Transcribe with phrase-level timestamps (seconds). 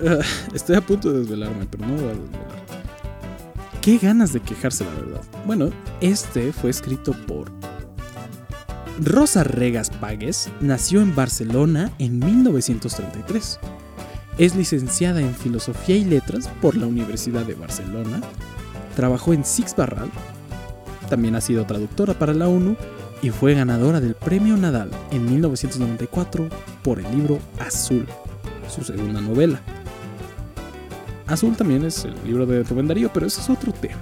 [0.54, 2.60] Estoy a punto de desvelarme, pero no voy a desvelar.
[3.80, 5.22] Qué ganas de quejarse, la verdad.
[5.46, 7.50] Bueno, este fue escrito por
[9.02, 10.50] Rosa Regas Pagues.
[10.60, 13.58] Nació en Barcelona en 1933.
[14.38, 18.20] Es licenciada en Filosofía y Letras por la Universidad de Barcelona.
[18.96, 20.10] Trabajó en Six Barral.
[21.08, 22.76] También ha sido traductora para la ONU
[23.22, 26.48] y fue ganadora del Premio Nadal en 1994
[26.82, 28.06] por el libro Azul,
[28.68, 29.60] su segunda novela.
[31.30, 34.00] Azul también es el libro de Rubén Darío, pero ese es otro tema.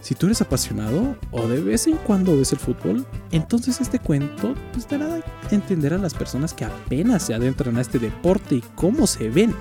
[0.00, 4.54] Si tú eres apasionado o de vez en cuando ves el fútbol, entonces este cuento
[4.72, 8.64] pues dará a entender a las personas que apenas se adentran a este deporte y
[8.74, 9.54] cómo se ven.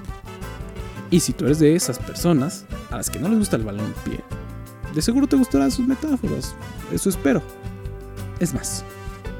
[1.11, 3.93] Y si tú eres de esas personas a las que no les gusta el balón
[4.05, 4.20] pie,
[4.93, 6.55] de seguro te gustarán sus metáforas,
[6.91, 7.41] eso espero.
[8.39, 8.83] Es más,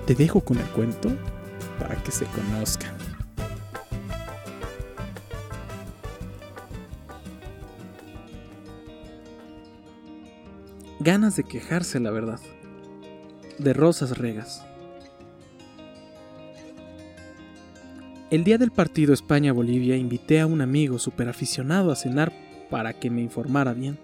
[0.06, 1.10] te dejo con el cuento
[1.80, 2.99] para que se conozcan.
[11.02, 12.42] Ganas de quejarse, la verdad.
[13.58, 14.66] De Rosas Regas.
[18.30, 22.34] El día del partido España-Bolivia invité a un amigo superaficionado a cenar
[22.70, 23.98] para que me informara bien.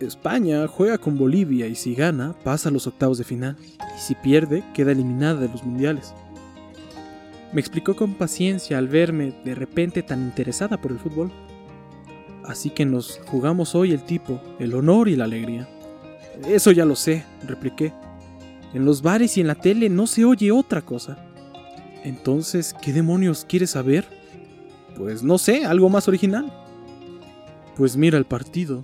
[0.00, 3.56] España juega con Bolivia y si gana pasa a los octavos de final
[3.96, 6.14] y si pierde queda eliminada de los mundiales.
[7.52, 11.30] Me explicó con paciencia al verme de repente tan interesada por el fútbol.
[12.48, 15.68] Así que nos jugamos hoy el tipo, el honor y la alegría.
[16.46, 17.92] Eso ya lo sé, repliqué.
[18.72, 21.18] En los bares y en la tele no se oye otra cosa.
[22.04, 24.06] Entonces, ¿qué demonios quieres saber?
[24.96, 26.50] Pues no sé, algo más original.
[27.76, 28.82] Pues mira el partido,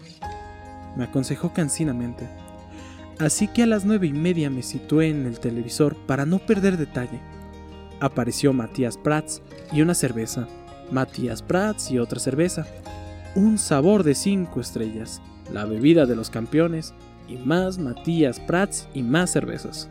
[0.94, 2.28] me aconsejó cansinamente.
[3.18, 6.76] Así que a las nueve y media me situé en el televisor para no perder
[6.76, 7.18] detalle.
[7.98, 9.40] Apareció Matías Prats
[9.72, 10.48] y una cerveza.
[10.90, 12.66] Matías Prats y otra cerveza.
[13.36, 15.20] Un sabor de cinco estrellas.
[15.52, 16.94] La bebida de los campeones.
[17.26, 19.88] Y más Matías Prats y más cervezas.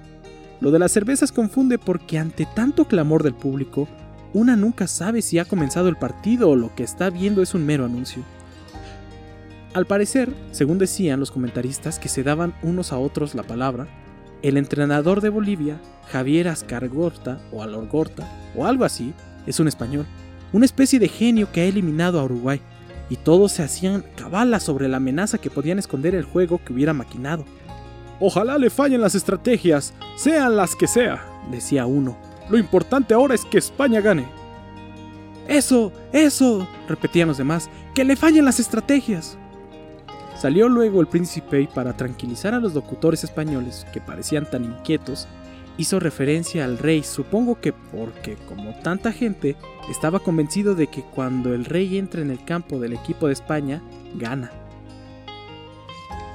[0.61, 3.87] Lo de las cervezas confunde porque ante tanto clamor del público,
[4.33, 7.65] una nunca sabe si ha comenzado el partido o lo que está viendo es un
[7.65, 8.23] mero anuncio.
[9.73, 13.87] Al parecer, según decían los comentaristas que se daban unos a otros la palabra,
[14.41, 15.81] el entrenador de Bolivia,
[16.11, 18.25] Javier Ascargorta o Alorgorta
[18.55, 19.13] o algo así,
[19.47, 20.05] es un español,
[20.53, 22.61] una especie de genio que ha eliminado a Uruguay,
[23.13, 26.93] y todos se hacían cabalas sobre la amenaza que podían esconder el juego que hubiera
[26.93, 27.45] maquinado.
[28.19, 32.17] Ojalá le fallen las estrategias, sean las que sea, decía uno.
[32.49, 34.25] Lo importante ahora es que España gane.
[35.47, 39.37] Eso, eso, repetían los demás, que le fallen las estrategias.
[40.35, 45.27] Salió luego el príncipe y para tranquilizar a los locutores españoles que parecían tan inquietos,
[45.77, 49.55] hizo referencia al rey, supongo que porque, como tanta gente,
[49.89, 53.81] estaba convencido de que cuando el rey entra en el campo del equipo de España,
[54.15, 54.51] gana.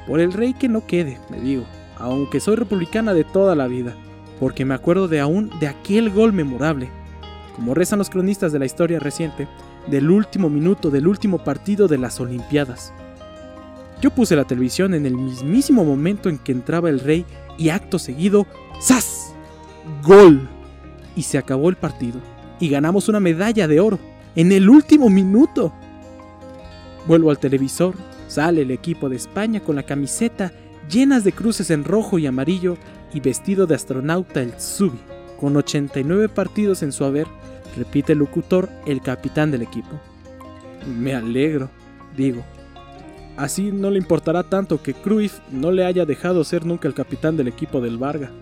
[0.06, 1.64] Por el rey que no quede, me digo,
[1.98, 3.94] aunque soy republicana de toda la vida,
[4.40, 6.90] porque me acuerdo de aún de aquel gol memorable,
[7.54, 9.48] como rezan los cronistas de la historia reciente,
[9.88, 12.92] del último minuto del último partido de las Olimpiadas.
[14.00, 17.24] Yo puse la televisión en el mismísimo momento en que entraba el rey
[17.56, 18.46] y acto seguido,
[18.80, 19.27] ¡zas!
[20.02, 20.48] ¡Gol!
[21.16, 22.20] Y se acabó el partido.
[22.60, 23.98] Y ganamos una medalla de oro.
[24.34, 25.72] En el último minuto.
[27.06, 27.94] Vuelvo al televisor.
[28.28, 30.52] Sale el equipo de España con la camiseta
[30.90, 32.76] llenas de cruces en rojo y amarillo
[33.12, 34.98] y vestido de astronauta el Tsubi,
[35.38, 37.26] con 89 partidos en su haber,
[37.76, 40.00] repite el locutor, el capitán del equipo.
[40.86, 41.70] Me alegro,
[42.16, 42.44] digo,
[43.38, 47.36] Así no le importará tanto que Cruyff no le haya dejado ser nunca el capitán
[47.36, 48.32] del equipo del Varga.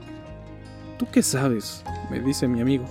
[0.99, 1.85] ¿Tú qué sabes?
[2.11, 2.87] me dice mi amigo.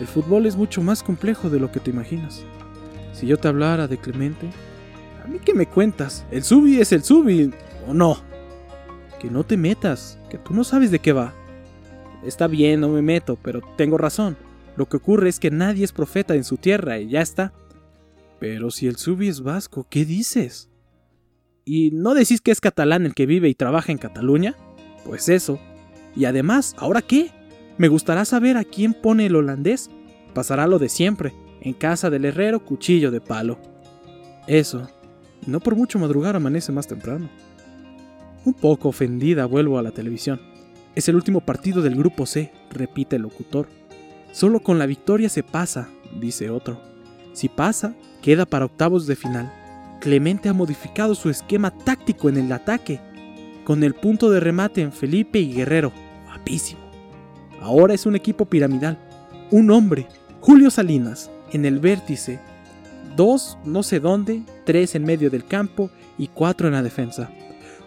[0.00, 2.44] El fútbol es mucho más complejo de lo que te imaginas.
[3.12, 4.50] Si yo te hablara de Clemente,
[5.24, 6.24] ¿a mí qué me cuentas?
[6.30, 7.52] ¿El Subi es el Subi
[7.88, 8.18] o no?
[9.20, 11.32] Que no te metas, que tú no sabes de qué va.
[12.24, 14.36] Está bien, no me meto, pero tengo razón.
[14.76, 17.52] Lo que ocurre es que nadie es profeta en su tierra y ya está.
[18.40, 20.70] Pero si el Subi es vasco, ¿qué dices?
[21.64, 24.56] ¿Y no decís que es catalán el que vive y trabaja en Cataluña?
[25.04, 25.58] Pues eso.
[26.16, 27.30] Y además, ¿ahora qué?
[27.76, 29.90] Me gustará saber a quién pone el holandés.
[30.32, 31.32] Pasará lo de siempre.
[31.60, 33.58] En casa del herrero, cuchillo de palo.
[34.46, 34.88] Eso.
[35.46, 37.28] No por mucho madrugar amanece más temprano.
[38.44, 40.40] Un poco ofendida vuelvo a la televisión.
[40.94, 43.68] Es el último partido del grupo C, repite el locutor.
[44.32, 45.88] Solo con la victoria se pasa,
[46.20, 46.80] dice otro.
[47.32, 49.52] Si pasa, queda para octavos de final.
[50.00, 53.00] Clemente ha modificado su esquema táctico en el ataque,
[53.64, 55.92] con el punto de remate en Felipe y Guerrero.
[57.60, 58.98] Ahora es un equipo piramidal.
[59.50, 60.06] Un hombre,
[60.40, 62.40] Julio Salinas, en el vértice.
[63.16, 67.30] dos no sé dónde, tres en medio del campo y cuatro en la defensa.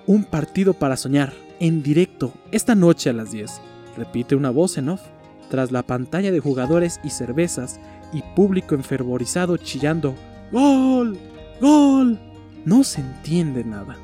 [0.06, 3.62] Un partido para soñar, en directo, esta noche a las 10,
[3.98, 5.02] repite una voz en off,
[5.50, 7.80] tras la pantalla de jugadores y cervezas
[8.14, 10.16] y público enfervorizado chillando
[10.52, 11.18] ¡Gol!
[11.60, 12.20] ¡Gol!
[12.66, 13.98] No se entiende nada.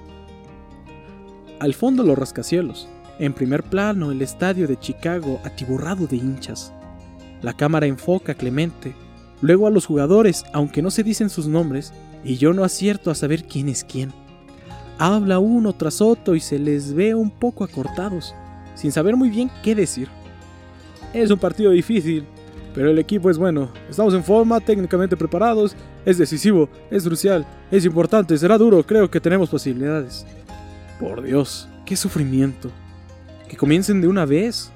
[1.60, 2.90] Al fondo los rascacielos,
[3.24, 6.74] en primer plano el estadio de Chicago atiborrado de hinchas.
[7.42, 8.94] La cámara enfoca a Clemente,
[9.42, 11.94] luego a los jugadores, aunque no se dicen sus nombres,
[12.26, 14.12] y yo no acierto a saber quién es quién.
[14.98, 18.36] Habla uno tras otro y se les ve un poco acortados,
[18.76, 20.10] sin saber muy bien qué decir.
[21.14, 22.26] Es un partido difícil,
[22.76, 23.70] pero el equipo es bueno.
[23.90, 25.78] Estamos en forma, técnicamente preparados.
[26.06, 28.86] Es decisivo, es crucial, es importante, será duro.
[28.86, 30.26] Creo que tenemos posibilidades.
[31.00, 32.70] Por Dios, qué sufrimiento.
[33.54, 34.72] Que comiencen de una vez.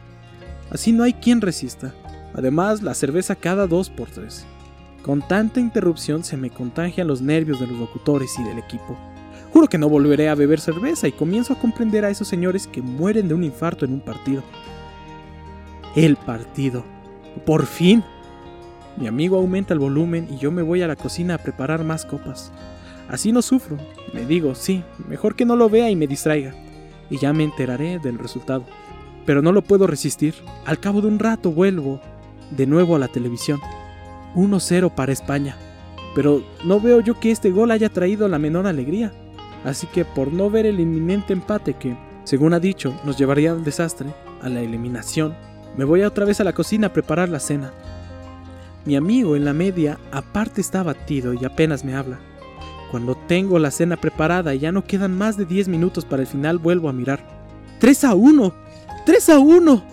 [0.69, 1.95] Así no hay quien resista.
[2.35, 4.45] Además, la cerveza cada dos por tres.
[5.01, 8.95] Con tanta interrupción se me contagian los nervios de los locutores y del equipo.
[9.51, 12.83] Juro que no volveré a beber cerveza y comienzo a comprender a esos señores que
[12.83, 14.43] mueren de un infarto en un partido.
[15.95, 16.85] El partido.
[17.47, 18.03] Por fin.
[18.95, 22.05] Mi amigo aumenta el volumen y yo me voy a la cocina a preparar más
[22.05, 22.51] copas.
[23.09, 23.75] Así no sufro.
[24.13, 26.53] Me digo, sí, mejor que no lo vea y me distraiga.
[27.09, 28.63] Y ya me enteraré del resultado.
[29.25, 30.35] Pero no lo puedo resistir.
[30.65, 31.99] Al cabo de un rato vuelvo
[32.51, 33.59] de nuevo a la televisión.
[34.35, 35.55] 1-0 para España.
[36.15, 39.11] Pero no veo yo que este gol haya traído la menor alegría.
[39.63, 43.63] Así que por no ver el inminente empate que, según ha dicho, nos llevaría al
[43.63, 45.35] desastre, a la eliminación,
[45.75, 47.71] me voy otra vez a la cocina a preparar la cena.
[48.85, 52.19] Mi amigo en la media aparte está abatido y apenas me habla.
[52.91, 56.27] Cuando tengo la cena preparada y ya no quedan más de 10 minutos para el
[56.27, 57.19] final, vuelvo a mirar.
[57.81, 58.53] ¡3 a 1!
[59.05, 59.83] ¡3 a 1!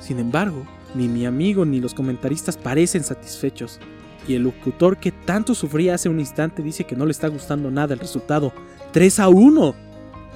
[0.00, 0.64] Sin embargo,
[0.94, 3.80] ni mi amigo ni los comentaristas parecen satisfechos,
[4.26, 7.70] y el locutor que tanto sufría hace un instante dice que no le está gustando
[7.70, 8.52] nada el resultado.
[8.92, 9.74] ¡3 a 1!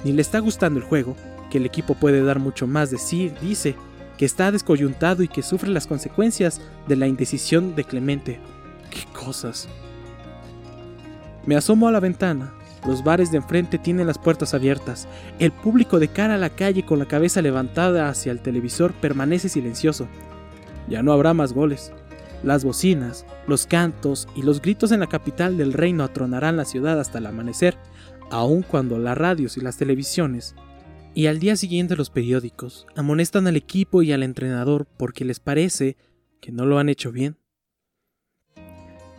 [0.03, 1.15] Ni le está gustando el juego,
[1.49, 3.75] que el equipo puede dar mucho más de sí, dice,
[4.17, 8.39] que está descoyuntado y que sufre las consecuencias de la indecisión de Clemente.
[8.89, 9.67] ¡Qué cosas!
[11.45, 12.53] Me asomo a la ventana.
[12.87, 15.07] Los bares de enfrente tienen las puertas abiertas.
[15.39, 19.49] El público de cara a la calle con la cabeza levantada hacia el televisor permanece
[19.49, 20.07] silencioso.
[20.87, 21.91] Ya no habrá más goles.
[22.43, 26.99] Las bocinas, los cantos y los gritos en la capital del reino atronarán la ciudad
[26.99, 27.77] hasta el amanecer,
[28.29, 30.55] aun cuando las radios y las televisiones
[31.15, 35.95] y al día siguiente los periódicos amonestan al equipo y al entrenador porque les parece
[36.41, 37.37] que no lo han hecho bien.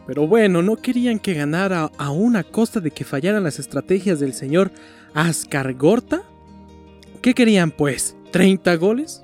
[0.06, 4.34] Pero bueno, no querían que ganara a una costa de que fallaran las estrategias del
[4.34, 4.70] señor
[5.14, 6.22] Ascargorta.
[7.22, 8.16] ¿Qué querían pues?
[8.32, 9.22] ¿30 goles?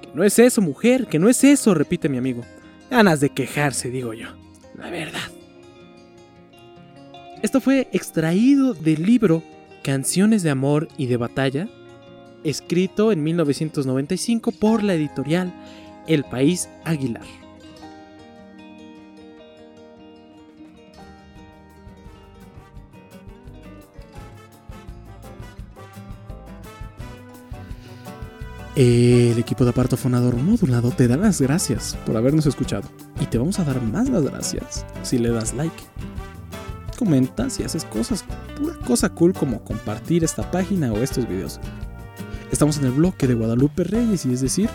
[0.00, 2.42] Que no es eso, mujer, que no es eso, repite mi amigo.
[2.90, 4.28] Ganas de quejarse, digo yo.
[4.76, 5.30] La verdad.
[7.42, 9.42] Esto fue extraído del libro
[9.82, 11.68] Canciones de Amor y de Batalla
[12.44, 15.52] escrito en 1995 por la editorial
[16.06, 17.47] El País Aguilar.
[28.80, 32.88] El equipo de aparto fonador modulado te da las gracias por habernos escuchado
[33.20, 35.74] y te vamos a dar más las gracias si le das like,
[36.96, 38.24] comentas y haces cosas,
[38.56, 41.58] pura cosa cool como compartir esta página o estos videos.
[42.52, 44.70] Estamos en el bloque de Guadalupe Reyes y es decir,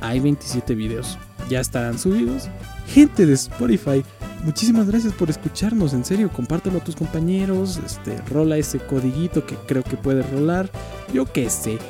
[0.00, 1.18] hay 27 videos.
[1.50, 2.48] Ya estarán subidos.
[2.86, 4.04] Gente de Spotify,
[4.44, 5.94] muchísimas gracias por escucharnos.
[5.94, 7.80] En serio, compártelo a tus compañeros.
[7.84, 10.70] Este, rola ese codiguito que creo que puede rolar.
[11.12, 11.80] Yo qué sé.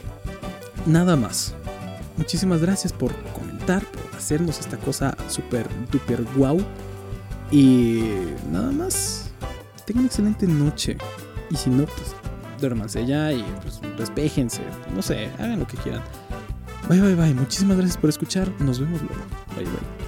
[0.87, 1.55] Nada más.
[2.19, 6.61] Muchísimas gracias por comentar, por hacernos esta cosa súper, duper wow.
[7.51, 8.03] Y
[8.51, 9.31] nada más.
[9.87, 10.99] Tengan una excelente noche.
[11.51, 12.15] Y si no, pues
[12.61, 14.63] duérmanse ya y pues despejense,
[14.95, 16.03] no sé, hagan lo que quieran.
[16.89, 17.35] Bye, bye, bye.
[17.35, 18.51] Muchísimas gracias por escuchar.
[18.61, 19.23] Nos vemos luego.
[19.57, 20.08] Bye, bye.